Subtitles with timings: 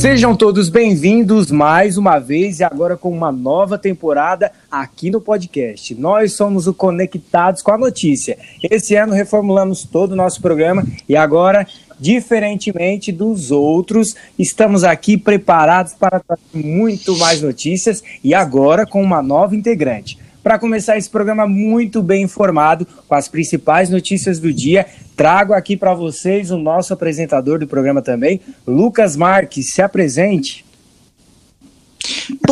[0.00, 5.94] Sejam todos bem-vindos mais uma vez e agora com uma nova temporada aqui no podcast.
[5.94, 8.38] Nós somos o Conectados com a Notícia.
[8.62, 11.66] Esse ano reformulamos todo o nosso programa e agora,
[11.98, 19.20] diferentemente dos outros, estamos aqui preparados para trazer muito mais notícias e agora com uma
[19.20, 24.86] nova integrante para começar esse programa muito bem informado com as principais notícias do dia.
[25.20, 29.74] Trago aqui para vocês o nosso apresentador do programa também, Lucas Marques.
[29.74, 30.64] Se apresente.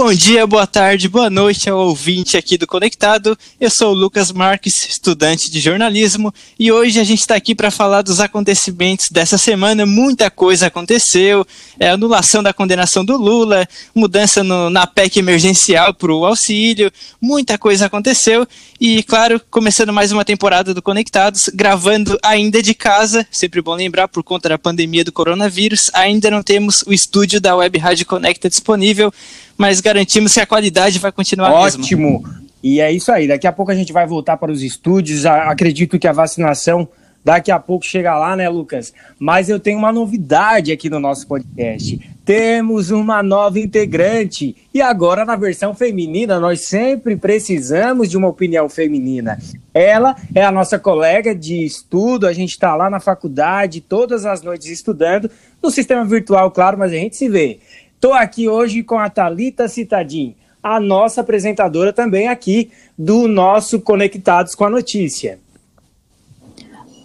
[0.00, 3.36] Bom dia, boa tarde, boa noite ao ouvinte aqui do Conectado.
[3.60, 7.68] Eu sou o Lucas Marques, estudante de jornalismo, e hoje a gente está aqui para
[7.68, 9.84] falar dos acontecimentos dessa semana.
[9.84, 11.44] Muita coisa aconteceu:
[11.80, 17.58] é, anulação da condenação do Lula, mudança no, na PEC emergencial para o auxílio, muita
[17.58, 18.46] coisa aconteceu.
[18.80, 24.06] E, claro, começando mais uma temporada do Conectados, gravando ainda de casa, sempre bom lembrar,
[24.06, 28.48] por conta da pandemia do coronavírus, ainda não temos o estúdio da Web Rádio Conecta
[28.48, 29.12] disponível
[29.58, 32.22] mas garantimos que a qualidade vai continuar Ótimo.
[32.22, 32.48] Mesmo.
[32.62, 33.26] E é isso aí.
[33.26, 35.26] Daqui a pouco a gente vai voltar para os estúdios.
[35.26, 36.88] Acredito que a vacinação
[37.24, 38.92] daqui a pouco chega lá, né, Lucas?
[39.18, 41.98] Mas eu tenho uma novidade aqui no nosso podcast.
[42.24, 44.56] Temos uma nova integrante.
[44.72, 49.38] E agora, na versão feminina, nós sempre precisamos de uma opinião feminina.
[49.72, 54.42] Ela é a nossa colega de estudo, a gente está lá na faculdade todas as
[54.42, 55.30] noites estudando,
[55.62, 57.60] no sistema virtual, claro, mas a gente se vê.
[57.98, 64.54] Estou aqui hoje com a Talita Citadim, a nossa apresentadora também aqui do nosso Conectados
[64.54, 65.40] com a Notícia.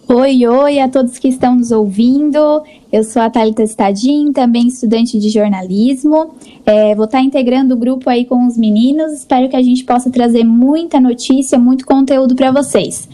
[0.06, 2.62] Oi, oi a todos que estão nos ouvindo.
[2.92, 6.36] Eu sou a Thalita Stadim, também estudante de jornalismo.
[6.64, 9.14] É, vou estar integrando o grupo aí com os meninos.
[9.14, 13.08] Espero que a gente possa trazer muita notícia, muito conteúdo para vocês.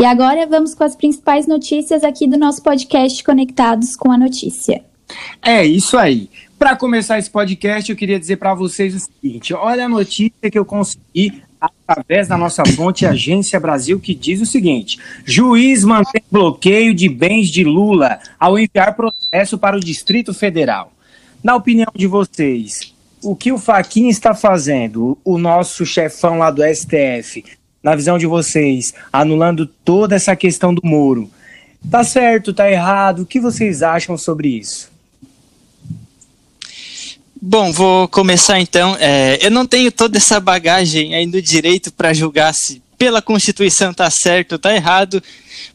[0.00, 4.82] E agora vamos com as principais notícias aqui do nosso podcast Conectados com a Notícia.
[5.42, 6.30] É isso aí.
[6.58, 10.58] Para começar esse podcast, eu queria dizer para vocês o seguinte: olha a notícia que
[10.58, 16.94] eu consegui através da nossa fonte Agência Brasil, que diz o seguinte: juiz mantém bloqueio
[16.94, 20.92] de bens de Lula ao enviar processo para o Distrito Federal.
[21.44, 26.62] Na opinião de vocês, o que o Faquin está fazendo, o nosso chefão lá do
[26.62, 27.44] STF,
[27.82, 31.30] na visão de vocês, anulando toda essa questão do Moro,
[31.90, 33.20] tá certo, tá errado?
[33.20, 34.95] O que vocês acham sobre isso?
[37.48, 38.96] Bom, vou começar então.
[38.98, 43.94] É, eu não tenho toda essa bagagem aí do direito para julgar se pela Constituição
[43.94, 45.22] tá certo ou tá errado,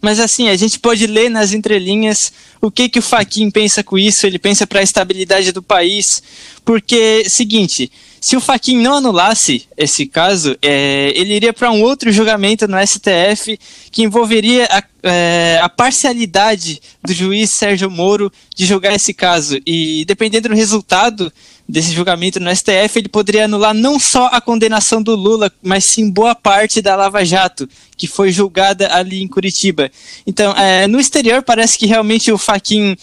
[0.02, 3.98] mas assim, a gente pode ler nas entrelinhas o que que o Faquin pensa com
[3.98, 6.22] isso, ele pensa para a estabilidade do país,
[6.66, 7.90] porque, seguinte,
[8.20, 12.78] se o Faquin não anulasse esse caso, é, ele iria para um outro julgamento no
[12.86, 13.60] STF
[13.92, 19.58] que envolveria a, é, a, parcialidade do juiz Sérgio Moro de julgar esse caso.
[19.66, 21.34] E dependendo do resultado,
[21.68, 26.10] desse julgamento no STF, ele poderia anular não só a condenação do Lula, mas sim
[26.10, 27.68] boa parte da Lava Jato,
[27.98, 29.90] que foi julgada ali em Curitiba.
[30.26, 32.98] Então, é, no exterior, parece que realmente o Faquin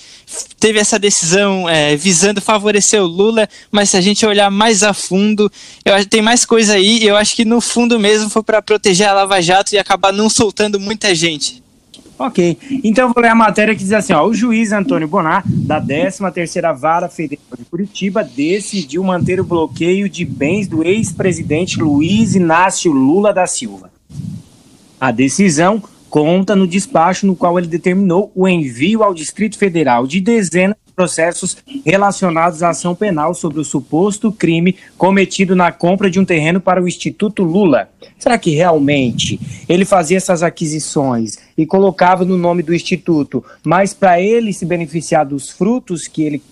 [0.58, 4.92] teve essa decisão é, visando favorecer o Lula, mas se a gente olhar mais a
[4.92, 5.50] fundo,
[5.84, 9.12] eu tem mais coisa aí, eu acho que no fundo mesmo foi para proteger a
[9.12, 11.62] Lava Jato e acabar não soltando muita gente.
[12.18, 15.80] Ok, então vou ler a matéria que diz assim, ó, o juiz Antônio Bonar, da
[15.80, 22.90] 13ª Vara Federal de Curitiba, decidiu manter o bloqueio de bens do ex-presidente Luiz Inácio
[22.90, 23.88] Lula da Silva.
[25.00, 25.80] A decisão
[26.10, 31.58] conta no despacho no qual ele determinou o envio ao Distrito Federal de dezenas processos
[31.86, 36.82] relacionados à ação penal sobre o suposto crime cometido na compra de um terreno para
[36.82, 37.88] o Instituto Lula.
[38.18, 39.38] Será que realmente
[39.68, 45.24] ele fazia essas aquisições e colocava no nome do Instituto, mas para ele se beneficiar
[45.24, 46.42] dos frutos que ele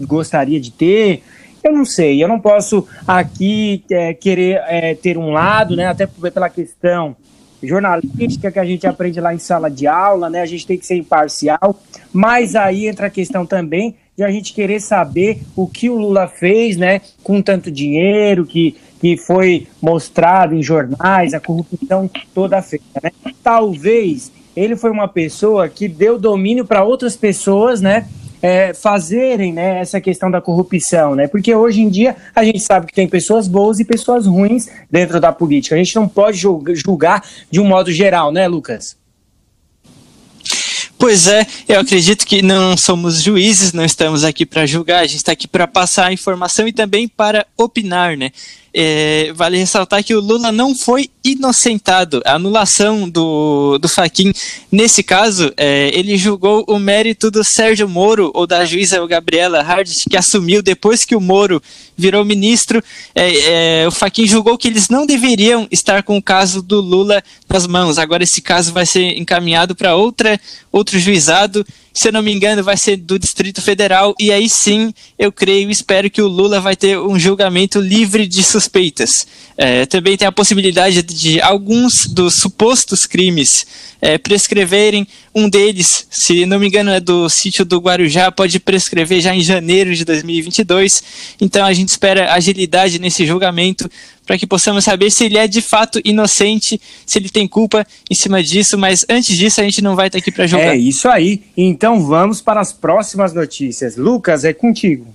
[0.00, 1.22] gostaria de ter?
[1.62, 6.06] Eu não sei, eu não posso aqui é, querer é, ter um lado, né, até
[6.06, 7.14] pela questão
[7.62, 10.40] jornalística que a gente aprende lá em sala de aula, né?
[10.40, 11.80] A gente tem que ser imparcial,
[12.12, 16.28] mas aí entra a questão também de a gente querer saber o que o Lula
[16.28, 23.00] fez, né, com tanto dinheiro que, que foi mostrado em jornais, a corrupção toda feita,
[23.02, 23.10] né?
[23.42, 28.06] Talvez ele foi uma pessoa que deu domínio para outras pessoas, né?
[28.42, 31.28] É, fazerem né, essa questão da corrupção, né?
[31.28, 35.20] Porque hoje em dia a gente sabe que tem pessoas boas e pessoas ruins dentro
[35.20, 35.76] da política.
[35.76, 38.96] A gente não pode julgar de um modo geral, né, Lucas?
[40.98, 45.16] Pois é, eu acredito que não somos juízes, não estamos aqui para julgar, a gente
[45.16, 48.30] está aqui para passar a informação e também para opinar, né?
[48.74, 52.22] É, vale ressaltar que o Lula não foi inocentado.
[52.24, 54.32] A anulação do, do Faquin,
[54.70, 60.08] nesse caso, é, ele julgou o mérito do Sérgio Moro ou da juíza Gabriela Hardt,
[60.08, 61.62] que assumiu depois que o Moro
[61.96, 62.82] virou ministro.
[63.14, 67.22] É, é, o Faquin julgou que eles não deveriam estar com o caso do Lula
[67.48, 67.98] nas mãos.
[67.98, 72.76] Agora esse caso vai ser encaminhado para outro juizado se eu não me engano, vai
[72.76, 76.74] ser do Distrito Federal, e aí sim eu creio e espero que o Lula vai
[76.74, 79.26] ter um julgamento livre de suspeitas.
[79.56, 83.66] É, também tem a possibilidade de alguns dos supostos crimes
[84.00, 85.06] é, prescreverem.
[85.34, 89.42] Um deles, se não me engano, é do sítio do Guarujá, pode prescrever já em
[89.42, 91.02] janeiro de 2022.
[91.40, 93.90] Então a gente espera agilidade nesse julgamento
[94.26, 98.14] para que possamos saber se ele é de fato inocente, se ele tem culpa em
[98.14, 100.74] cima disso, mas antes disso a gente não vai estar aqui para julgar.
[100.74, 101.42] É isso aí.
[101.56, 103.96] Então vamos para as próximas notícias.
[103.96, 105.06] Lucas, é contigo.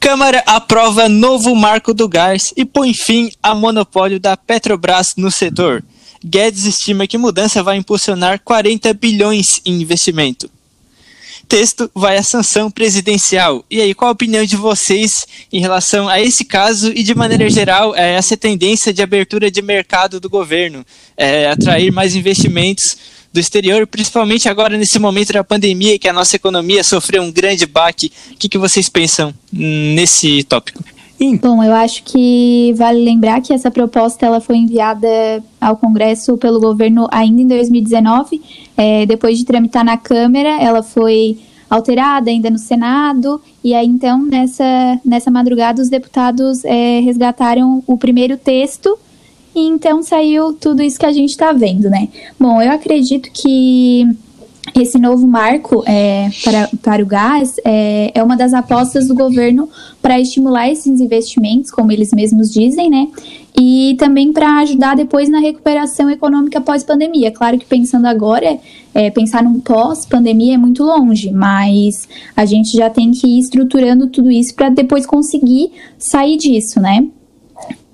[0.00, 5.84] Câmara aprova novo marco do gás e põe fim a monopólio da Petrobras no setor.
[6.24, 10.50] Guedes estima que mudança vai impulsionar 40 bilhões em investimento
[11.48, 13.64] texto vai à sanção presidencial.
[13.70, 17.48] E aí, qual a opinião de vocês em relação a esse caso e, de maneira
[17.48, 20.84] geral, é, essa tendência de abertura de mercado do governo,
[21.16, 22.96] é, atrair mais investimentos
[23.32, 27.66] do exterior, principalmente agora nesse momento da pandemia que a nossa economia sofreu um grande
[27.66, 28.12] baque.
[28.32, 30.82] O que, que vocês pensam nesse tópico?
[31.42, 35.08] Bom, eu acho que vale lembrar que essa proposta ela foi enviada
[35.60, 38.40] ao Congresso pelo governo ainda em 2019.
[38.78, 41.36] É, depois de tramitar na Câmara, ela foi
[41.68, 43.40] alterada ainda no Senado.
[43.62, 44.64] E aí, então, nessa,
[45.04, 48.96] nessa madrugada, os deputados é, resgataram o primeiro texto.
[49.54, 52.08] E então saiu tudo isso que a gente está vendo, né?
[52.38, 54.06] Bom, eu acredito que
[54.76, 59.68] esse novo marco é, para, para o gás é, é uma das apostas do governo
[60.00, 63.08] para estimular esses investimentos, como eles mesmos dizem, né?
[63.60, 67.32] E também para ajudar depois na recuperação econômica pós-pandemia.
[67.32, 68.56] Claro que pensando agora,
[68.94, 74.06] é, pensar num pós-pandemia é muito longe, mas a gente já tem que ir estruturando
[74.06, 77.04] tudo isso para depois conseguir sair disso, né?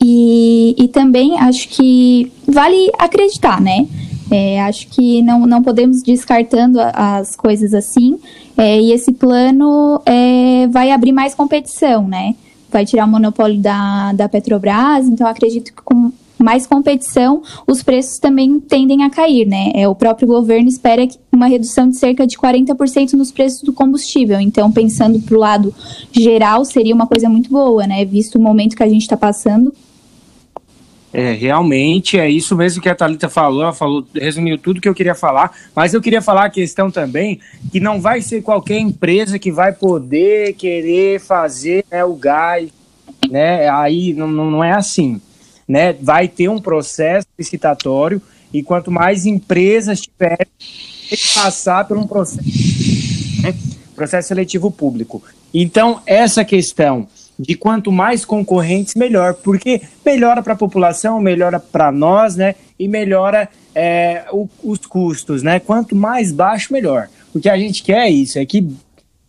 [0.03, 3.87] E, e também acho que vale acreditar, né?
[4.31, 8.19] É, acho que não, não podemos descartando as coisas assim.
[8.57, 12.35] É, e esse plano é, vai abrir mais competição, né?
[12.75, 16.11] Vai tirar o monopólio da, da Petrobras, então acredito que com
[16.43, 19.71] mais competição, os preços também tendem a cair, né?
[19.75, 24.41] É, o próprio governo espera uma redução de cerca de 40% nos preços do combustível.
[24.41, 25.75] Então, pensando para o lado
[26.13, 28.05] geral, seria uma coisa muito boa, né?
[28.05, 29.73] Visto o momento que a gente está passando.
[31.17, 34.95] É, realmente é isso mesmo que a Thalita falou, ela falou, resumiu tudo que eu
[34.95, 37.39] queria falar, mas eu queria falar a questão também
[37.71, 42.69] que não vai ser qualquer empresa que vai poder querer fazer né, o gás,
[43.31, 43.69] né?
[43.69, 45.21] Aí não, não é assim,
[45.69, 45.93] né?
[45.93, 48.21] Vai ter um processo licitatório
[48.53, 52.43] e quanto mais empresas tiverem que passar por um processo,
[53.41, 53.55] né,
[53.95, 55.23] processo seletivo público.
[55.53, 57.07] Então, essa questão
[57.39, 62.55] de quanto mais concorrentes, melhor, porque melhora para a população, melhora para nós, né?
[62.79, 65.59] E melhora é, o, os custos, né?
[65.59, 67.09] Quanto mais baixo, melhor.
[67.35, 68.67] O que a gente quer é isso, é que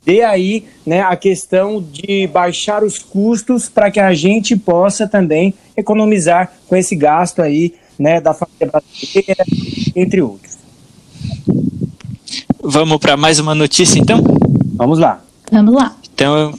[0.06, 5.54] dê aí né, a questão de baixar os custos para que a gente possa também
[5.76, 9.44] economizar com esse gasto aí né, da família brasileira,
[9.96, 10.56] entre outros.
[12.62, 14.22] Vamos para mais uma notícia, então?
[14.76, 15.24] Vamos lá.
[15.52, 15.96] Vamos lá.
[16.16, 16.54] Então,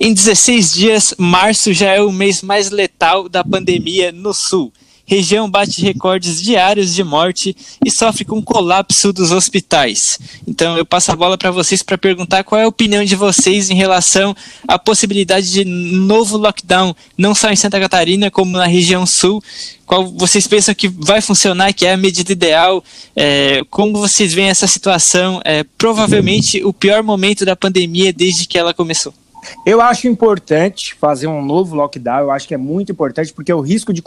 [0.00, 4.72] em 16 dias, março já é o mês mais letal da pandemia no sul.
[5.08, 10.18] Região bate recordes diários de morte e sofre com colapso dos hospitais.
[10.46, 13.70] Então, eu passo a bola para vocês para perguntar qual é a opinião de vocês
[13.70, 14.36] em relação
[14.68, 19.42] à possibilidade de novo lockdown, não só em Santa Catarina, como na região sul.
[19.86, 22.84] Qual vocês pensam que vai funcionar, que é a medida ideal?
[23.16, 25.40] É, como vocês veem essa situação?
[25.42, 29.14] É, provavelmente o pior momento da pandemia desde que ela começou.
[29.64, 33.60] Eu acho importante fazer um novo lockdown, eu acho que é muito importante, porque o
[33.60, 34.02] risco de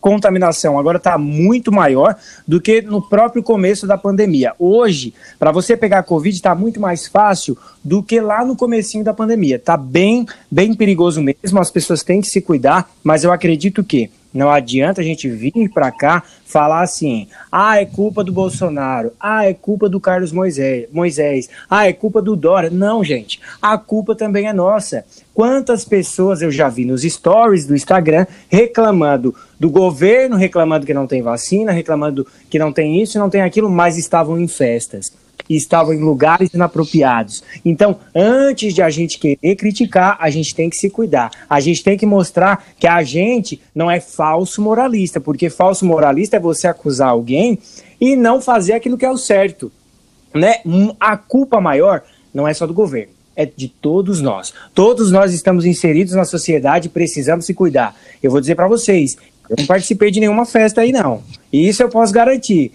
[0.00, 4.54] contaminação agora está muito maior do que no próprio começo da pandemia.
[4.58, 9.14] Hoje, para você pegar Covid, está muito mais fácil do que lá no comecinho da
[9.14, 9.56] pandemia.
[9.56, 14.10] Está bem, bem perigoso mesmo, as pessoas têm que se cuidar, mas eu acredito que
[14.36, 19.44] não adianta a gente vir para cá falar assim: ah, é culpa do Bolsonaro, ah,
[19.46, 22.70] é culpa do Carlos Moisés, Moisés, ah, é culpa do Dória.
[22.70, 25.04] Não, gente, a culpa também é nossa.
[25.34, 31.06] Quantas pessoas eu já vi nos stories do Instagram reclamando do governo, reclamando que não
[31.06, 35.12] tem vacina, reclamando que não tem isso, não tem aquilo, mas estavam em festas.
[35.48, 37.42] Estavam em lugares inapropriados.
[37.64, 41.30] Então, antes de a gente querer criticar, a gente tem que se cuidar.
[41.48, 46.36] A gente tem que mostrar que a gente não é falso moralista, porque falso moralista
[46.36, 47.58] é você acusar alguém
[48.00, 49.70] e não fazer aquilo que é o certo.
[50.34, 50.56] Né?
[50.98, 54.52] A culpa maior não é só do governo é de todos nós.
[54.74, 57.94] Todos nós estamos inseridos na sociedade e precisamos se cuidar.
[58.22, 59.16] Eu vou dizer para vocês,
[59.48, 61.22] eu não participei de nenhuma festa aí, não.
[61.52, 62.72] Isso eu posso garantir.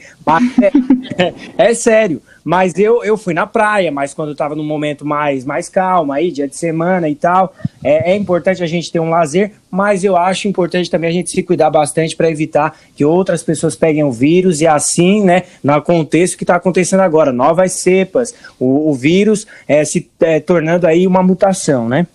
[1.18, 2.22] É, é, é sério.
[2.44, 6.32] Mas eu, eu fui na praia, mas quando estava num momento mais, mais calmo, aí,
[6.32, 7.54] dia de semana e tal.
[7.84, 11.30] É, é importante a gente ter um lazer, mas eu acho importante também a gente
[11.30, 15.80] se cuidar bastante para evitar que outras pessoas peguem o vírus e assim, né, no
[15.82, 21.06] contexto que está acontecendo agora, novas cepas, o, o vírus é, se é, tornando aí
[21.06, 22.08] uma mutação, né?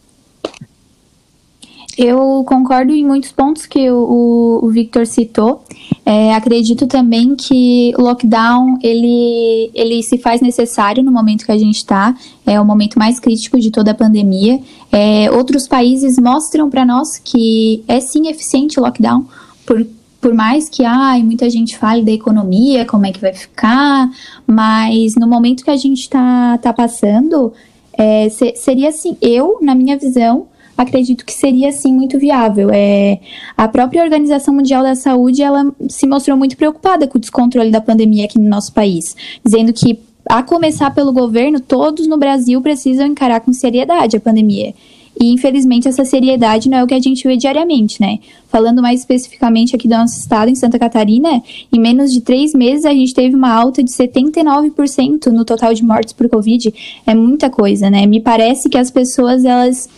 [1.97, 5.65] Eu concordo em muitos pontos que o, o Victor citou.
[6.05, 11.59] É, acredito também que o lockdown ele, ele se faz necessário no momento que a
[11.59, 12.15] gente está.
[12.47, 14.61] É o momento mais crítico de toda a pandemia.
[14.93, 19.27] É, outros países mostram para nós que é sim eficiente o lockdown,
[19.65, 19.87] por,
[20.21, 24.11] por mais que ai, muita gente fale da economia, como é que vai ficar,
[24.47, 27.55] mas no momento que a gente está tá passando,
[27.95, 32.71] é, seria assim, eu, na minha visão, acredito que seria sim muito viável.
[32.73, 33.19] É,
[33.57, 37.81] a própria Organização Mundial da Saúde ela se mostrou muito preocupada com o descontrole da
[37.81, 43.07] pandemia aqui no nosso país, dizendo que a começar pelo governo, todos no Brasil precisam
[43.07, 44.75] encarar com seriedade a pandemia.
[45.19, 48.19] E infelizmente essa seriedade não é o que a gente vê diariamente, né?
[48.49, 51.43] Falando mais especificamente aqui do nosso estado, em Santa Catarina,
[51.73, 55.83] em menos de três meses a gente teve uma alta de 79% no total de
[55.83, 56.73] mortes por Covid.
[57.07, 58.05] É muita coisa, né?
[58.05, 59.89] Me parece que as pessoas elas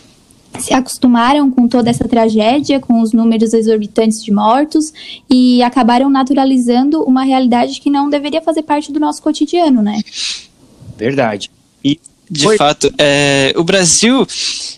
[0.58, 4.92] se acostumaram com toda essa tragédia, com os números exorbitantes de mortos
[5.28, 10.00] e acabaram naturalizando uma realidade que não deveria fazer parte do nosso cotidiano, né?
[10.96, 11.50] Verdade.
[11.84, 11.98] E
[12.30, 12.56] de Foi.
[12.56, 14.26] fato, é, o Brasil,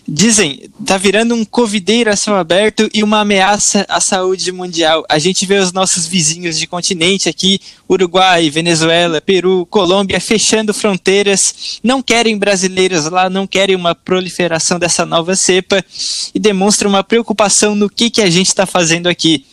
[0.07, 5.05] dizem, tá virando um covideiro a céu aberto e uma ameaça à saúde mundial.
[5.09, 11.79] A gente vê os nossos vizinhos de continente aqui, Uruguai, Venezuela, Peru, Colômbia, fechando fronteiras,
[11.83, 15.83] não querem brasileiros lá, não querem uma proliferação dessa nova cepa
[16.33, 19.45] e demonstram uma preocupação no que, que a gente está fazendo aqui.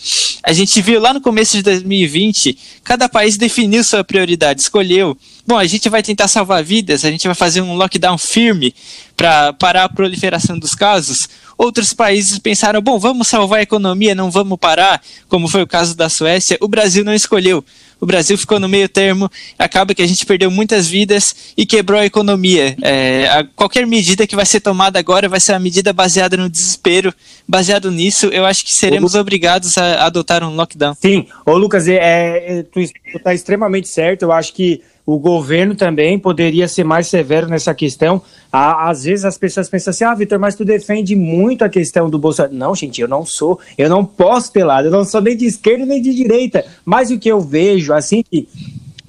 [0.43, 5.17] A gente viu lá no começo de 2020, cada país definiu sua prioridade, escolheu
[5.49, 8.75] bom, a gente vai tentar salvar vidas, a gente vai fazer um lockdown firme
[9.17, 11.27] para parar a proliferação dos casos.
[11.57, 15.97] Outros países pensaram, bom, vamos salvar a economia, não vamos parar, como foi o caso
[15.97, 16.59] da Suécia.
[16.61, 17.65] O Brasil não escolheu.
[18.01, 22.01] O Brasil ficou no meio termo, acaba que a gente perdeu muitas vidas e quebrou
[22.01, 22.77] a economia.
[22.81, 26.49] É, a, qualquer medida que vai ser tomada agora vai ser uma medida baseada no
[26.49, 27.13] desespero.
[27.47, 30.95] Baseado nisso, eu acho que seremos obrigados a adotar um lockdown.
[31.01, 34.23] Sim, ô Lucas, é, é, tu está extremamente certo.
[34.23, 38.21] Eu acho que o governo também poderia ser mais severo nessa questão.
[38.53, 42.19] às vezes as pessoas pensam assim, ah, Vitor, mas tu defende muito a questão do
[42.19, 42.55] Bolsonaro.
[42.55, 45.47] Não, gente, eu não sou, eu não posso ter lado, eu não sou nem de
[45.47, 46.63] esquerda nem de direita.
[46.85, 48.49] Mas o que eu vejo, assim, que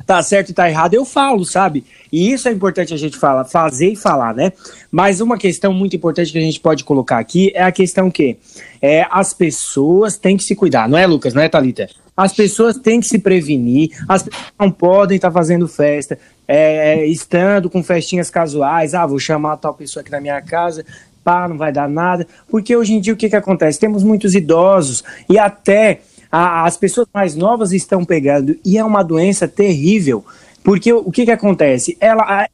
[0.09, 1.85] tá certo e tá errado, eu falo, sabe?
[2.11, 4.51] E isso é importante a gente falar, fazer e falar, né?
[4.91, 8.37] Mas uma questão muito importante que a gente pode colocar aqui é a questão que
[8.81, 11.35] é, as pessoas têm que se cuidar, não é, Lucas?
[11.35, 11.87] Não é, Thalita?
[12.17, 16.17] As pessoas têm que se prevenir, as pessoas não podem estar fazendo festa,
[16.47, 18.95] é, estando com festinhas casuais.
[18.95, 20.83] Ah, vou chamar tal pessoa aqui na minha casa,
[21.23, 22.27] pá, não vai dar nada.
[22.49, 23.79] Porque hoje em dia o que, que acontece?
[23.79, 29.03] Temos muitos idosos e até a, as pessoas mais novas estão pegando, e é uma
[29.03, 30.23] doença terrível.
[30.63, 31.97] Porque o que, que acontece?
[31.99, 32.47] Ela,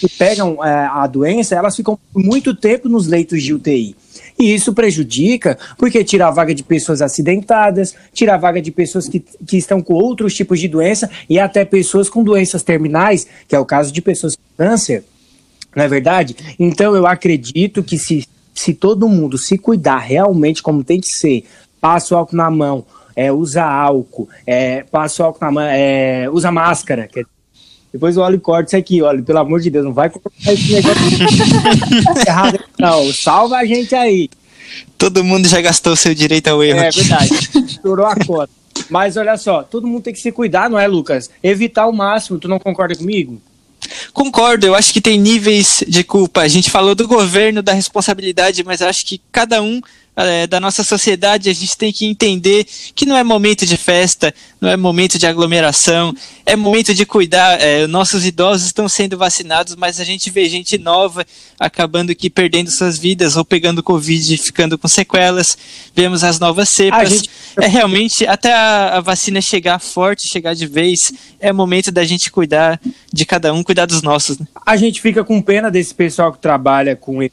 [0.00, 3.96] que pegam é, a doença, elas ficam muito tempo nos leitos de UTI.
[4.38, 9.08] E isso prejudica, porque tira a vaga de pessoas acidentadas, tira a vaga de pessoas
[9.08, 13.54] que, que estão com outros tipos de doença e até pessoas com doenças terminais, que
[13.54, 15.04] é o caso de pessoas com câncer.
[15.74, 16.36] Não é verdade?
[16.58, 21.44] Então eu acredito que se, se todo mundo se cuidar realmente como tem que ser,
[21.80, 26.28] passa o álcool na mão, é, usa álcool, é, passa o álcool na mão, é,
[26.30, 27.24] usa máscara, quer
[27.92, 30.72] depois o óleo corta isso aqui, olha, pelo amor de Deus, não vai cortar esse
[30.72, 31.02] negócio
[32.26, 33.12] errado, não.
[33.12, 34.30] Salva a gente aí.
[34.96, 36.80] Todo mundo já gastou seu direito ao erro.
[36.80, 38.50] É verdade, estourou a cota.
[38.88, 41.28] Mas olha só, todo mundo tem que se cuidar, não é, Lucas?
[41.42, 43.40] Evitar o máximo, tu não concorda comigo?
[44.14, 46.40] Concordo, eu acho que tem níveis de culpa.
[46.40, 49.82] A gente falou do governo, da responsabilidade, mas eu acho que cada um
[50.14, 54.34] é, da nossa sociedade, a gente tem que entender que não é momento de festa,
[54.60, 56.14] não é momento de aglomeração,
[56.44, 57.60] é momento de cuidar.
[57.60, 61.24] É, nossos idosos estão sendo vacinados, mas a gente vê gente nova
[61.58, 65.56] acabando aqui perdendo suas vidas ou pegando Covid e ficando com sequelas.
[65.94, 67.10] Vemos as novas cepas.
[67.10, 67.30] Gente...
[67.60, 72.30] É realmente, até a, a vacina chegar forte, chegar de vez, é momento da gente
[72.30, 72.80] cuidar
[73.12, 74.38] de cada um, cuidar dos nossos.
[74.38, 74.46] Né?
[74.66, 77.32] A gente fica com pena desse pessoal que trabalha com ele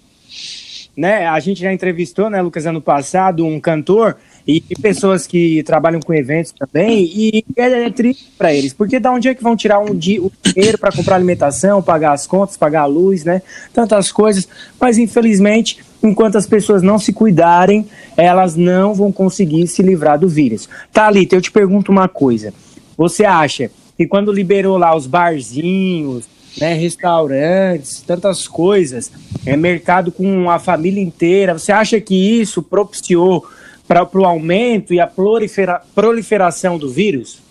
[1.00, 1.27] né?
[1.27, 6.13] A gente já entrevistou, né, Lucas, ano passado, um cantor e, pessoas que trabalham com
[6.13, 9.79] eventos também, e é, é triste para eles, porque da onde é que vão tirar
[9.79, 13.41] um dia, o dinheiro para comprar alimentação, pagar as contas, pagar a luz, né?
[13.72, 14.46] Tantas coisas,
[14.77, 17.88] mas infelizmente, enquanto as pessoas não se cuidarem,
[18.18, 20.68] elas não vão conseguir se livrar do vírus.
[20.91, 22.53] Thalita, eu te pergunto uma coisa.
[22.98, 26.27] Você acha que quando liberou lá os barzinhos,
[26.60, 29.12] né, restaurantes, tantas coisas,
[29.46, 31.58] é mercado com a família inteira.
[31.58, 33.48] Você acha que isso propiciou
[33.88, 37.49] para o aumento e a prolifera, proliferação do vírus?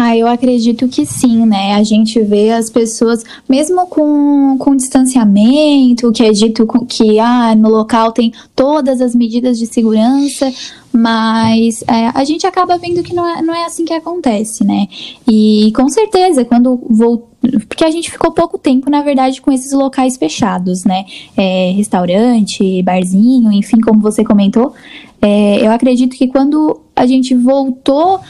[0.00, 1.74] Ah, eu acredito que sim, né?
[1.74, 7.68] A gente vê as pessoas, mesmo com, com distanciamento, que é dito que ah, no
[7.68, 10.52] local tem todas as medidas de segurança,
[10.92, 14.86] mas é, a gente acaba vendo que não é, não é assim que acontece, né?
[15.26, 17.26] E com certeza, quando vou
[17.68, 21.06] porque a gente ficou pouco tempo, na verdade, com esses locais fechados, né?
[21.36, 24.74] É, restaurante, barzinho, enfim, como você comentou.
[25.20, 28.20] É, eu acredito que quando a gente voltou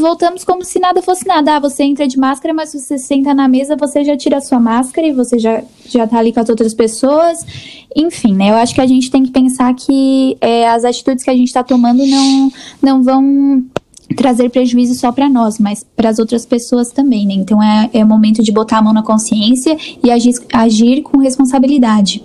[0.00, 1.56] voltamos como se nada fosse nada.
[1.56, 4.58] Ah, você entra de máscara, mas você senta na mesa, você já tira a sua
[4.58, 7.44] máscara e você já, já tá ali com as outras pessoas.
[7.94, 8.50] Enfim, né?
[8.50, 11.48] Eu acho que a gente tem que pensar que é, as atitudes que a gente
[11.48, 13.64] está tomando não, não vão
[14.16, 17.34] trazer prejuízo só para nós, mas para as outras pessoas também, né?
[17.34, 22.22] Então é, é momento de botar a mão na consciência e agir, agir com responsabilidade.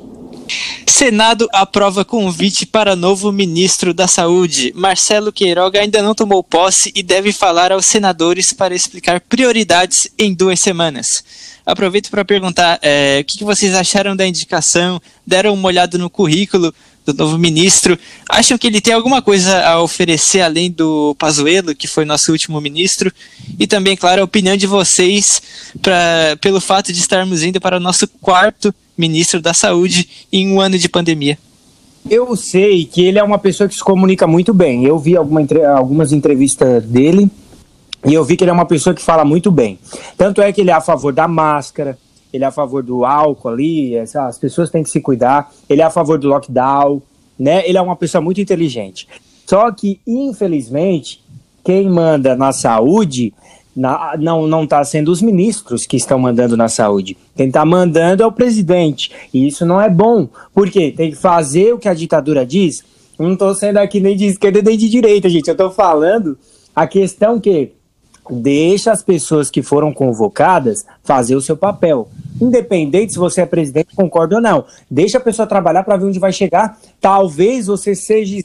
[0.86, 4.74] Senado aprova convite para novo ministro da Saúde.
[4.76, 10.34] Marcelo Queiroga ainda não tomou posse e deve falar aos senadores para explicar prioridades em
[10.34, 11.24] duas semanas.
[11.66, 16.74] Aproveito para perguntar é, o que vocês acharam da indicação, deram uma olhada no currículo
[17.06, 17.98] do novo ministro.
[18.28, 22.60] Acham que ele tem alguma coisa a oferecer além do Pazuello, que foi nosso último
[22.60, 23.14] ministro?
[23.58, 25.42] E também, claro, a opinião de vocês
[25.82, 30.60] pra, pelo fato de estarmos indo para o nosso quarto ministro da Saúde em um
[30.60, 31.38] ano de pandemia.
[32.10, 34.84] Eu sei que ele é uma pessoa que se comunica muito bem.
[34.84, 35.42] Eu vi alguma,
[35.76, 37.30] algumas entrevistas dele
[38.06, 39.80] e eu vi que ele é uma pessoa que fala muito bem.
[40.18, 41.98] Tanto é que ele é a favor da máscara,
[42.32, 45.86] ele é a favor do álcool ali, as pessoas têm que se cuidar, ele é
[45.86, 47.02] a favor do lockdown,
[47.38, 47.68] né?
[47.68, 49.08] Ele é uma pessoa muito inteligente.
[49.46, 51.24] Só que, infelizmente,
[51.64, 53.34] quem manda na saúde
[53.76, 57.18] na, não não está sendo os ministros que estão mandando na saúde.
[57.36, 59.12] Quem está mandando é o presidente.
[59.34, 60.28] E isso não é bom.
[60.54, 62.84] Porque tem que fazer o que a ditadura diz.
[63.18, 65.48] Não estou sendo aqui nem de esquerda nem de direita, gente.
[65.48, 66.38] Eu estou falando
[66.76, 67.72] a questão que
[68.30, 72.08] deixa as pessoas que foram convocadas fazer o seu papel.
[72.42, 74.64] Independente se você é presidente, concorda ou não.
[74.90, 76.80] Deixa a pessoa trabalhar para ver onde vai chegar.
[77.02, 78.42] Talvez você seja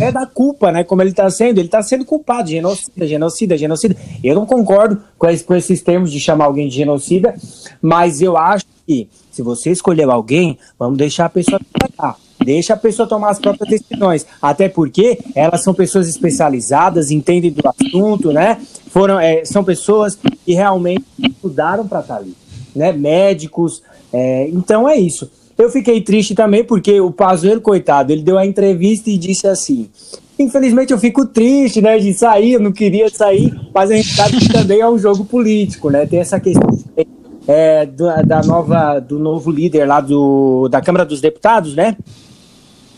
[0.00, 0.82] é da culpa, né?
[0.82, 1.58] Como ele está sendo.
[1.58, 3.96] Ele está sendo culpado genocida, genocida, genocida.
[4.22, 7.34] Eu não concordo com, com esses termos de chamar alguém de genocida,
[7.82, 12.16] mas eu acho que se você escolheu alguém, vamos deixar a pessoa trabalhar.
[12.44, 14.26] Deixa a pessoa tomar as próprias decisões.
[14.40, 18.60] Até porque elas são pessoas especializadas, entendem do assunto, né?
[18.94, 22.34] Foram, é, são pessoas que realmente estudaram para estar ali,
[22.74, 22.92] né?
[22.92, 23.82] Médicos.
[24.12, 25.28] É, então é isso.
[25.58, 29.90] Eu fiquei triste também porque o Pazuello, coitado, ele deu a entrevista e disse assim:
[30.38, 34.38] Infelizmente eu fico triste, né, de sair, eu não queria sair, mas a gente sabe
[34.38, 36.06] que também é um jogo político, né?
[36.06, 36.78] Tem essa questão
[37.48, 41.96] é, da, nova, do novo líder lá do, da Câmara dos Deputados, né?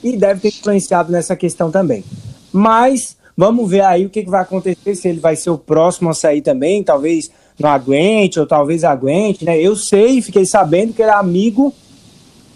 [0.02, 2.04] e deve ter influenciado nessa questão também.
[2.52, 6.10] Mas vamos ver aí o que, que vai acontecer, se ele vai ser o próximo
[6.10, 9.60] a sair também, talvez não aguente, ou talvez aguente, né?
[9.60, 11.72] Eu sei, fiquei sabendo que ele é amigo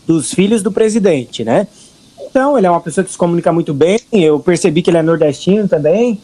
[0.06, 1.66] dos filhos do presidente, né?
[2.20, 5.02] Então, ele é uma pessoa que se comunica muito bem, eu percebi que ele é
[5.02, 6.20] nordestino também.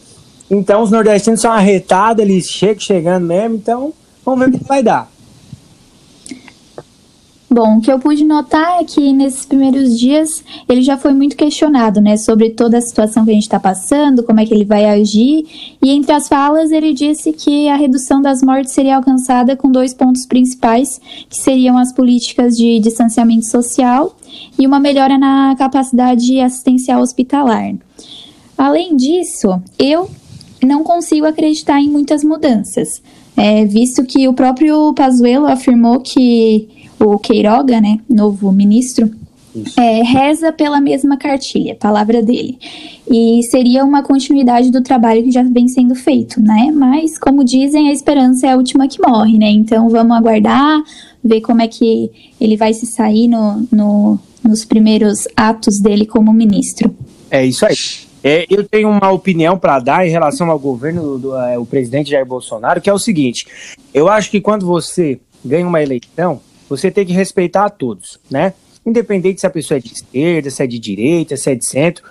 [0.49, 3.93] Então, os nordestinos são arretados, eles chegam chegando mesmo, então
[4.23, 5.11] vamos ver o que vai dar.
[7.49, 11.37] Bom, o que eu pude notar é que nesses primeiros dias ele já foi muito
[11.37, 14.65] questionado, né, sobre toda a situação que a gente está passando, como é que ele
[14.65, 15.45] vai agir,
[15.81, 19.93] e entre as falas ele disse que a redução das mortes seria alcançada com dois
[19.93, 24.13] pontos principais, que seriam as políticas de distanciamento social
[24.59, 27.73] e uma melhora na capacidade assistencial hospitalar.
[28.57, 30.09] Além disso, eu
[30.61, 33.01] não consigo acreditar em muitas mudanças,
[33.37, 36.67] é, visto que o próprio Pazuello afirmou que
[36.99, 39.09] o Queiroga, né, novo ministro,
[39.77, 42.59] é, reza pela mesma cartilha, palavra dele.
[43.09, 46.71] E seria uma continuidade do trabalho que já vem sendo feito, né?
[46.71, 49.49] Mas, como dizem, a esperança é a última que morre, né?
[49.49, 50.83] Então vamos aguardar,
[51.23, 56.31] ver como é que ele vai se sair no, no nos primeiros atos dele como
[56.31, 56.95] ministro.
[57.29, 57.75] É isso aí.
[58.23, 62.09] É, eu tenho uma opinião para dar em relação ao governo do é, o presidente
[62.09, 63.45] Jair Bolsonaro, que é o seguinte:
[63.93, 68.53] eu acho que quando você ganha uma eleição, você tem que respeitar a todos, né?
[68.85, 72.03] Independente se a pessoa é de esquerda, se é de direita, se é de centro,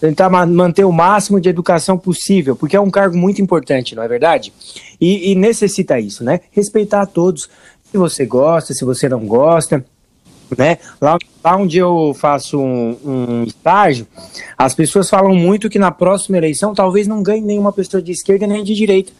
[0.00, 4.08] tentar manter o máximo de educação possível, porque é um cargo muito importante, não é
[4.08, 4.52] verdade?
[5.00, 6.40] E, e necessita isso, né?
[6.50, 7.48] Respeitar a todos.
[7.84, 9.84] Se você gosta, se você não gosta,
[10.58, 10.78] né?
[11.00, 14.06] Lá, lá onde eu faço um, um, estágio,
[14.56, 18.46] as pessoas falam muito que na próxima eleição talvez não ganhe nenhuma pessoa de esquerda
[18.46, 19.12] nem de direita,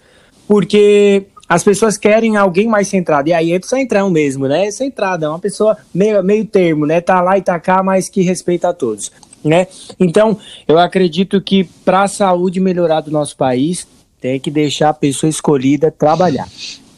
[0.48, 3.28] porque as pessoas querem alguém mais centrado.
[3.28, 4.70] E aí entra o centrão mesmo, né?
[4.70, 6.98] Centrado, é uma pessoa meio, meio termo, né?
[6.98, 9.12] Tá lá e tá cá, mas que respeita a todos,
[9.44, 9.66] né?
[10.00, 13.86] Então, eu acredito que para a saúde melhorar do nosso país,
[14.18, 16.48] tem que deixar a pessoa escolhida trabalhar.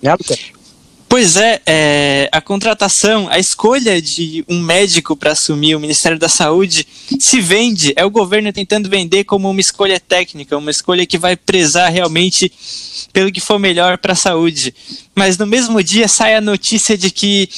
[0.01, 0.53] Né, Lucas?
[1.15, 6.29] Pois é, é, a contratação, a escolha de um médico para assumir o Ministério da
[6.29, 6.85] Saúde
[7.21, 11.37] se vende, é o governo tentando vender como uma escolha técnica, uma escolha que vai
[11.37, 12.51] prezar realmente
[13.13, 14.75] pelo que for melhor para a saúde.
[15.15, 17.49] Mas no mesmo dia sai a notícia de que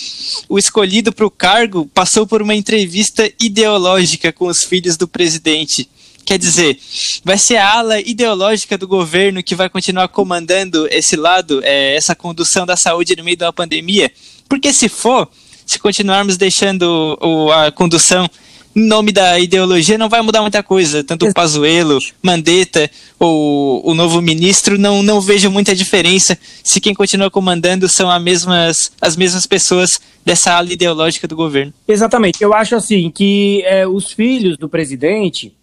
[0.50, 5.88] o escolhido para o cargo passou por uma entrevista ideológica com os filhos do presidente.
[6.26, 6.76] Quer dizer,
[7.24, 12.16] vai ser a ala ideológica do governo que vai continuar comandando esse lado, é, essa
[12.16, 14.10] condução da saúde no meio da pandemia?
[14.48, 15.30] Porque se for,
[15.64, 18.28] se continuarmos deixando o, a condução
[18.76, 21.02] em nome da ideologia, não vai mudar muita coisa.
[21.02, 26.92] Tanto o Pazuello, Mandetta ou o novo ministro, não, não vejo muita diferença se quem
[26.92, 31.72] continua comandando são as mesmas, as mesmas pessoas dessa ala ideológica do governo.
[31.88, 32.42] Exatamente.
[32.42, 35.54] Eu acho assim que é, os filhos do presidente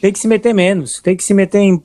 [0.00, 1.80] tem que se meter menos, tem que se meter em,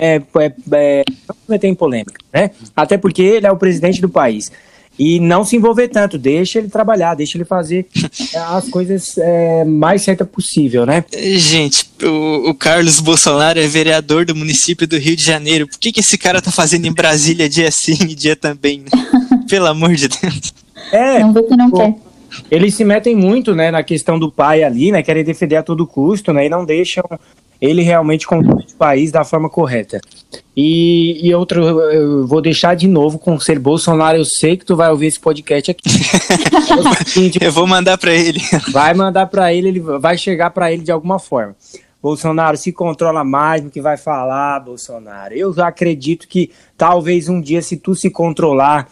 [0.00, 1.04] é, é, é,
[1.48, 2.52] meter em polêmica, né?
[2.76, 4.52] Até porque ele é o presidente do país
[4.98, 7.86] e não se envolver tanto, deixa ele trabalhar, deixa ele fazer
[8.48, 11.04] as coisas é, mais certa possível, né?
[11.12, 15.68] Gente, o, o, Carlos Bolsonaro é vereador do município do Rio de Janeiro.
[15.68, 18.80] Por que, que esse cara tá fazendo em Brasília dia sim e dia também?
[18.80, 18.90] Né?
[19.48, 20.52] Pelo amor de Deus.
[20.90, 21.94] É, não vê que não quer.
[22.50, 25.86] Eles se metem muito, né, na questão do pai ali, né, querem defender a todo
[25.86, 27.04] custo, né, e não deixam
[27.60, 30.00] ele realmente conduz o país da forma correta.
[30.56, 34.64] E, e outro, eu vou deixar de novo com o ser Bolsonaro, eu sei que
[34.64, 35.88] tu vai ouvir esse podcast aqui.
[37.40, 38.40] eu vou mandar para ele.
[38.72, 41.54] Vai mandar para ele, ele vai chegar para ele de alguma forma.
[42.00, 45.34] Bolsonaro se controla mais do que vai falar, Bolsonaro.
[45.34, 48.88] Eu acredito que talvez um dia, se tu se controlar,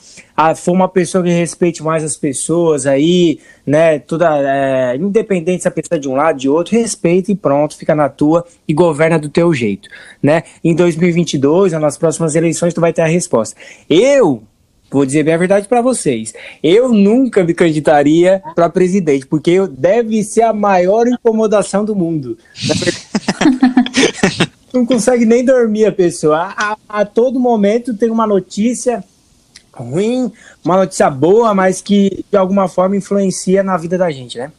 [0.56, 4.00] for uma pessoa que respeite mais as pessoas aí, né?
[4.00, 7.76] Toda, é, independente se a pessoa é de um lado, de outro, respeita e pronto,
[7.76, 9.88] fica na tua e governa do teu jeito,
[10.20, 10.42] né?
[10.64, 13.56] Em 2022, nas próximas eleições, tu vai ter a resposta.
[13.88, 14.42] Eu
[14.90, 16.32] Vou dizer bem a verdade para vocês.
[16.62, 22.38] Eu nunca me candidaria para presidente, porque eu, deve ser a maior incomodação do mundo.
[24.72, 26.54] Não consegue nem dormir a pessoa.
[26.56, 29.02] A, a, a, todo momento tem uma notícia
[29.72, 30.30] ruim,
[30.64, 34.52] uma notícia boa, mas que de alguma forma influencia na vida da gente, né?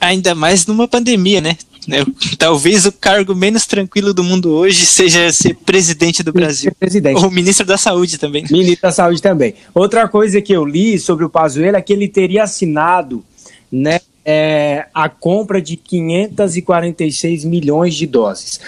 [0.00, 1.56] Ainda mais numa pandemia, né?
[1.88, 2.04] Né?
[2.36, 6.70] Talvez o cargo menos tranquilo do mundo hoje seja ser presidente do Brasil.
[6.78, 7.24] Presidente.
[7.24, 8.44] Ou ministro da Saúde também.
[8.50, 9.54] Ministro da Saúde também.
[9.74, 13.24] Outra coisa que eu li sobre o Pazuello é que ele teria assinado
[13.72, 18.60] né, é, a compra de 546 milhões de doses.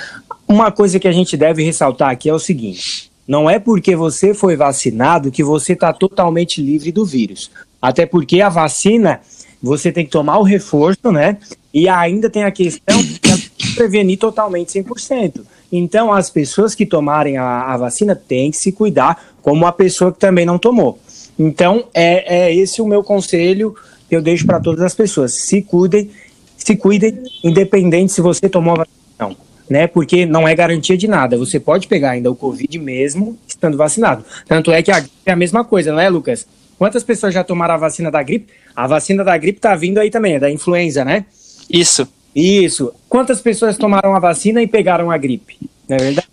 [0.48, 4.32] Uma coisa que a gente deve ressaltar aqui é o seguinte: não é porque você
[4.32, 7.50] foi vacinado que você está totalmente livre do vírus.
[7.82, 9.20] Até porque a vacina
[9.62, 11.36] você tem que tomar o reforço, né?
[11.72, 15.42] E ainda tem a questão de prevenir totalmente 100%.
[15.72, 20.12] Então, as pessoas que tomarem a, a, vacina têm que se cuidar, como a pessoa
[20.12, 20.98] que também não tomou.
[21.38, 23.74] Então, é, é esse o meu conselho
[24.08, 25.44] que eu deixo para todas as pessoas.
[25.44, 26.10] Se cuidem,
[26.56, 29.50] se cuidem, independente se você tomou a vacina ou não.
[29.68, 31.38] Né, porque não é garantia de nada.
[31.38, 34.24] Você pode pegar ainda o Covid mesmo estando vacinado.
[34.44, 36.44] Tanto é que é a mesma coisa, não é, Lucas?
[36.80, 38.54] Quantas pessoas já tomaram a vacina da gripe?
[38.74, 41.26] A vacina da gripe tá vindo aí também, é da influenza, né?
[41.68, 42.08] Isso.
[42.34, 42.90] Isso.
[43.06, 45.58] Quantas pessoas tomaram a vacina e pegaram a gripe?
[45.86, 46.28] Não é verdade?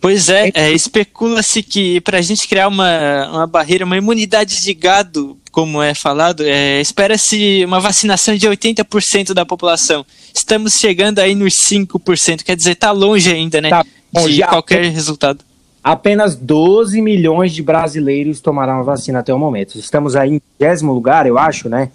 [0.00, 4.72] Pois é, é especula-se que para a gente criar uma, uma barreira, uma imunidade de
[4.72, 10.06] gado, como é falado, é, espera-se uma vacinação de 80% da população.
[10.34, 13.68] Estamos chegando aí nos 5%, quer dizer, está longe ainda, né?
[13.68, 15.44] Tá bom, de qualquer resultado.
[15.82, 19.76] Apenas 12 milhões de brasileiros tomaram a vacina até o momento.
[19.78, 21.90] Estamos aí em décimo lugar, eu acho, né?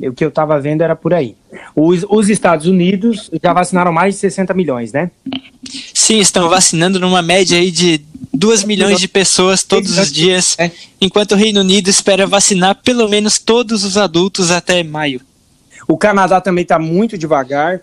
[0.00, 1.36] O que eu estava vendo era por aí.
[1.74, 5.10] Os, os Estados Unidos já vacinaram mais de 60 milhões, né?
[5.92, 8.00] Sim, estão vacinando numa média aí de
[8.32, 10.70] 2 milhões de pessoas todos os dias, é.
[11.00, 15.20] enquanto o Reino Unido espera vacinar pelo menos todos os adultos até maio.
[15.86, 17.80] O Canadá também está muito devagar,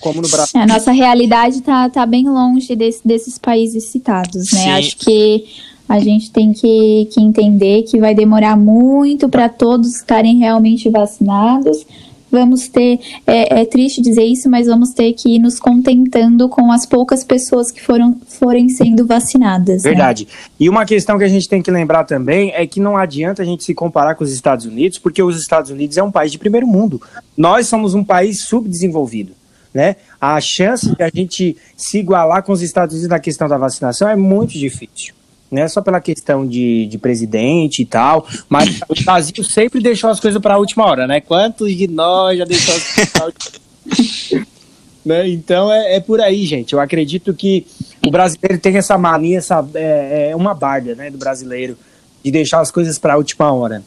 [0.00, 0.60] como no Brasil.
[0.60, 4.60] A nossa realidade está tá bem longe desse, desses países citados, né?
[4.60, 4.70] Sim.
[4.70, 5.44] Acho que
[5.88, 11.86] a gente tem que, que entender que vai demorar muito para todos estarem realmente vacinados.
[12.30, 16.72] Vamos ter, é, é, triste dizer isso, mas vamos ter que ir nos contentando com
[16.72, 19.84] as poucas pessoas que foram, forem sendo vacinadas.
[19.84, 19.90] Né?
[19.90, 20.24] Verdade.
[20.24, 20.30] Né?
[20.58, 23.44] E uma questão que a gente tem que lembrar também é que não adianta a
[23.44, 26.38] gente se comparar com os Estados Unidos, porque os Estados Unidos é um país de
[26.38, 27.00] primeiro mundo.
[27.36, 29.32] Nós somos um país subdesenvolvido.
[29.74, 29.96] Né?
[30.20, 34.08] A chance de a gente se igualar com os Estados Unidos na questão da vacinação
[34.08, 35.12] é muito difícil
[35.54, 40.10] não é só pela questão de, de presidente e tal, mas o Brasil sempre deixou
[40.10, 41.20] as coisas para a última hora, né?
[41.20, 44.46] Quantos de nós já deixou as coisas última
[45.06, 45.28] né?
[45.28, 46.72] Então é, é, por aí, gente.
[46.72, 47.66] Eu acredito que
[48.04, 51.78] o brasileiro tem essa mania, essa, é, é uma barda né, do brasileiro,
[52.22, 53.82] de deixar as coisas para a última hora.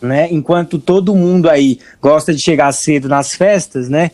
[0.00, 0.28] Né?
[0.30, 4.10] Enquanto todo mundo aí gosta de chegar cedo nas festas, né?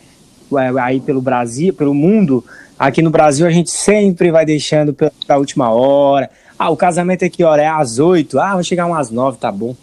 [0.57, 2.45] Aí pelo Brasil, pelo mundo,
[2.79, 6.31] aqui no Brasil a gente sempre vai deixando para a última hora
[6.63, 7.61] ah, o casamento é que hora?
[7.61, 8.39] É às oito.
[8.39, 9.75] Ah, vou chegar umas nove, tá bom.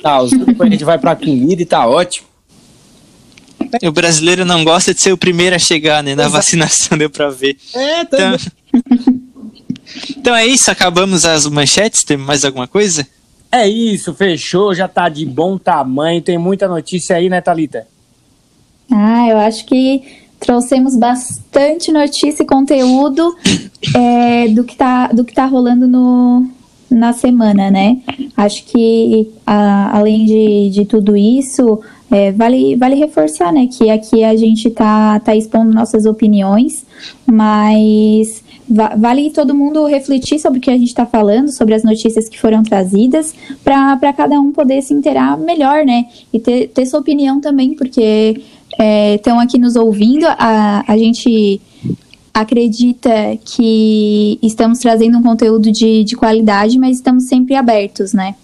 [0.00, 2.28] Tá, depois a gente vai pra comida e tá ótimo.
[3.82, 6.14] O brasileiro não gosta de ser o primeiro a chegar, né?
[6.14, 6.36] Na Exato.
[6.36, 7.56] vacinação deu pra ver.
[7.74, 8.38] É, também.
[8.72, 9.22] Então...
[10.16, 12.04] então é isso, acabamos as manchetes.
[12.04, 13.04] Tem mais alguma coisa?
[13.50, 16.22] É isso, fechou, já tá de bom tamanho.
[16.22, 17.88] Tem muita notícia aí, né, Thalita?
[18.90, 20.02] Ah, eu acho que
[20.38, 23.34] trouxemos bastante notícia e conteúdo
[23.94, 26.46] é, do, que tá, do que tá rolando no,
[26.90, 27.98] na semana, né?
[28.36, 34.22] Acho que a, além de, de tudo isso, é, vale, vale reforçar, né, que aqui
[34.22, 36.84] a gente tá, tá expondo nossas opiniões,
[37.24, 41.82] mas va vale todo mundo refletir sobre o que a gente está falando, sobre as
[41.82, 46.06] notícias que foram trazidas, para cada um poder se inteirar melhor, né?
[46.32, 48.42] E ter, ter sua opinião também, porque
[48.78, 51.60] estão é, aqui nos ouvindo, a, a gente
[52.32, 53.10] acredita
[53.44, 58.34] que estamos trazendo um conteúdo de, de qualidade, mas estamos sempre abertos, né?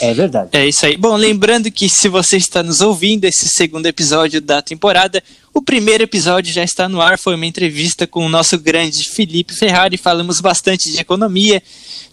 [0.00, 0.50] É verdade.
[0.52, 0.96] É isso aí.
[0.96, 5.22] Bom, lembrando que se você está nos ouvindo, esse segundo episódio da temporada,
[5.52, 7.18] o primeiro episódio já está no ar.
[7.18, 9.96] Foi uma entrevista com o nosso grande Felipe Ferrari.
[9.96, 11.62] Falamos bastante de economia,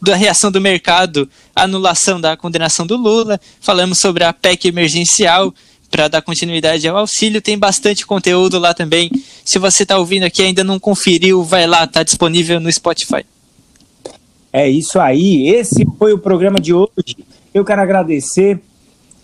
[0.01, 3.39] da reação do mercado, anulação da condenação do Lula.
[3.61, 5.53] Falamos sobre a PEC emergencial
[5.89, 7.41] para dar continuidade ao auxílio.
[7.41, 9.11] Tem bastante conteúdo lá também.
[9.43, 13.25] Se você está ouvindo aqui e ainda não conferiu, vai lá, está disponível no Spotify.
[14.51, 15.47] É isso aí.
[15.47, 17.17] Esse foi o programa de hoje.
[17.53, 18.59] Eu quero agradecer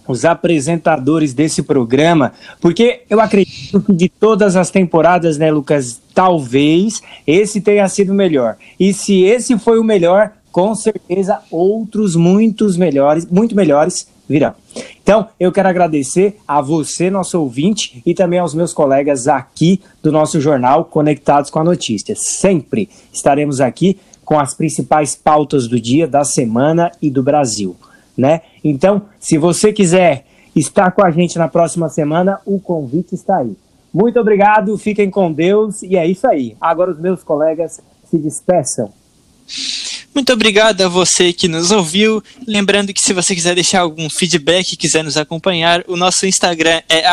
[0.07, 7.01] os apresentadores desse programa, porque eu acredito que de todas as temporadas, né, Lucas, talvez
[7.25, 8.55] esse tenha sido o melhor.
[8.79, 14.53] E se esse foi o melhor, com certeza outros muitos melhores, muito melhores virão.
[15.01, 20.11] Então, eu quero agradecer a você, nosso ouvinte, e também aos meus colegas aqui do
[20.11, 22.15] nosso jornal Conectados com a Notícia.
[22.15, 27.75] Sempre estaremos aqui com as principais pautas do dia, da semana e do Brasil,
[28.17, 28.41] né?
[28.63, 33.55] Então, se você quiser estar com a gente na próxima semana, o convite está aí.
[33.93, 36.57] Muito obrigado, fiquem com Deus e é isso aí.
[36.59, 38.91] Agora os meus colegas se despeçam.
[40.15, 42.23] Muito obrigado a você que nos ouviu.
[42.47, 47.03] Lembrando que se você quiser deixar algum feedback, quiser nos acompanhar, o nosso Instagram é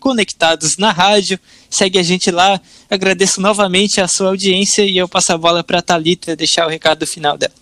[0.00, 1.38] conectados na rádio.
[1.70, 2.60] Segue a gente lá.
[2.90, 6.68] Agradeço novamente a sua audiência e eu passo a bola para a Thalita deixar o
[6.68, 7.59] recado final dela.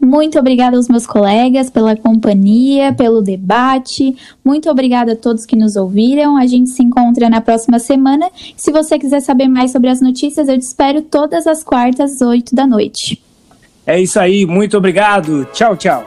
[0.00, 4.16] Muito obrigada aos meus colegas pela companhia, pelo debate.
[4.44, 6.36] Muito obrigada a todos que nos ouviram.
[6.36, 8.30] A gente se encontra na próxima semana.
[8.56, 12.20] Se você quiser saber mais sobre as notícias, eu te espero todas as quartas, às
[12.20, 13.22] 8 da noite.
[13.86, 14.46] É isso aí.
[14.46, 15.46] Muito obrigado.
[15.52, 16.04] Tchau, tchau.